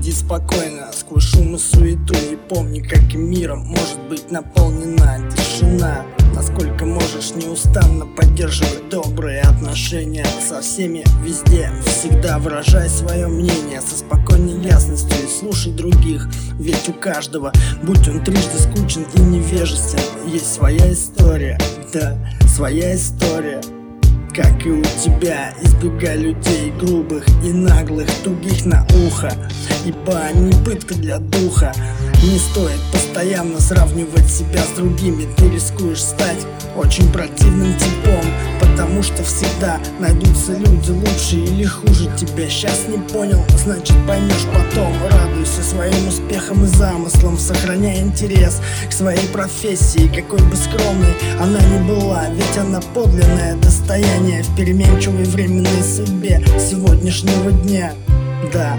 [0.00, 6.06] Иди спокойно сквозь шум и суету И помни, как и миром может быть наполнена тишина.
[6.34, 14.64] Насколько можешь неустанно поддерживать добрые отношения Со всеми везде, всегда выражай свое мнение Со спокойной
[14.64, 16.26] ясностью и слушай других.
[16.58, 21.58] Ведь у каждого, будь он трижды скучен и невежествен Есть своя история,
[21.92, 23.60] да, своя история.
[24.34, 29.32] Как и у тебя Избегай людей грубых и наглых Тугих на ухо
[29.84, 31.72] Ибо они пытка для духа.
[32.22, 38.20] Не стоит постоянно сравнивать себя с другими Ты рискуешь стать очень противным типом
[38.60, 42.48] Потому что всегда найдутся люди лучше или хуже тебя.
[42.50, 44.92] Сейчас не понял, значит поймешь потом.
[45.10, 50.12] Радуйся своим успехам и замыслам Сохраняй интерес к своей профессии.
[50.14, 57.50] Какой бы скромной она ни была Ведь она подлинное достояние В переменчивой временной судьбе сегодняшнего
[57.50, 57.94] дня.
[58.52, 58.76] Да,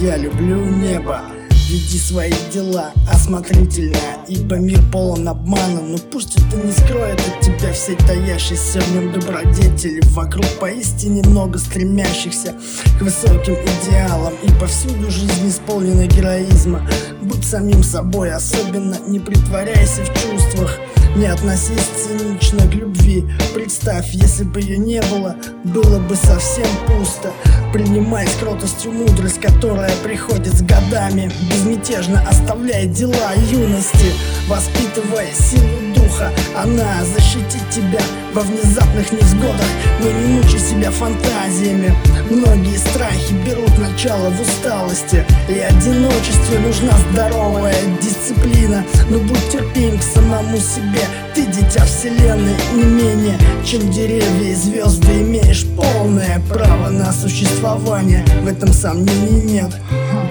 [0.00, 1.22] я люблю небо.
[1.68, 5.80] Веди свои дела осмотрительно Ибо мир полон обмана.
[5.82, 10.00] Но пусть это не скроет от тебя все таящиеся в нем добродетели.
[10.12, 12.54] Вокруг поистине много стремящихся
[12.98, 16.80] к высоким идеалам И повсюду жизнь исполнена героизма.
[17.20, 20.78] Будь самим собой, особенно не притворяйся в чувствах
[21.16, 23.24] не относись цинично к любви.
[23.54, 27.32] Представь, если бы ее не было, было бы совсем пусто.
[27.72, 31.30] Принимай с кротостью мудрость, которая приходит с годами.
[31.50, 34.12] Безмятежно оставляй дела юности.
[34.48, 38.00] Воспитывай силу духа, она защитит тебя
[38.32, 39.68] во внезапных невзгодах.
[40.00, 41.94] Но не мучай себя фантазиями.
[42.30, 45.24] Многие страхи берут начало в усталости.
[45.48, 48.84] И одиночестве нужна здоровая дисциплина.
[49.08, 51.00] Но будь терпим к самому себе.
[51.34, 55.22] Ты дитя вселенной не менее Чем деревья и звезды.
[55.22, 58.24] Имеешь полное право на существование.
[58.42, 59.70] В этом сомнений нет.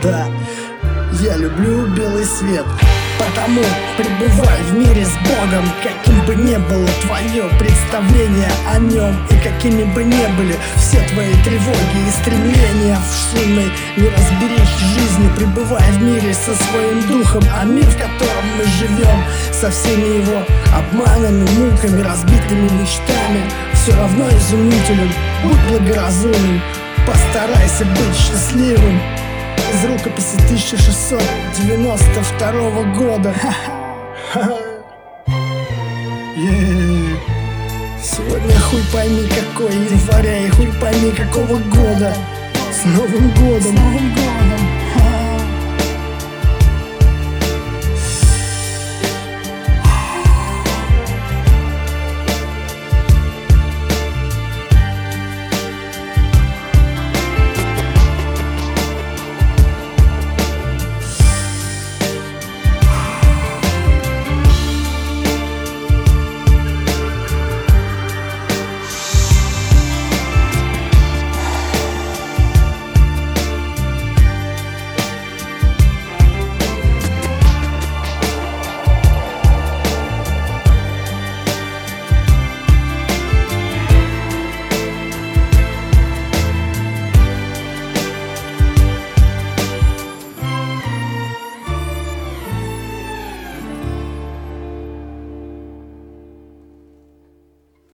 [0.03, 0.27] Да,
[1.23, 2.65] я люблю белый свет
[3.19, 3.61] Потому
[3.97, 9.83] пребывай в мире с Богом Каким бы ни было твое представление о нем И какими
[9.83, 16.33] бы ни были все твои тревоги и стремления В шумной неразберихе жизни Пребывай в мире
[16.33, 20.43] со своим духом А мир, в котором мы живем Со всеми его
[20.75, 25.11] обманами, муками, разбитыми мечтами Все равно изумителен,
[25.43, 26.61] будь благоразумен
[27.07, 28.99] Постарайся быть счастливым
[29.73, 33.33] из рукописи 1692 года.
[38.01, 42.13] Сегодня хуй пойми какой января и хуй пойми какого года.
[42.71, 43.61] С Новым годом!
[43.61, 44.76] С Новым годом!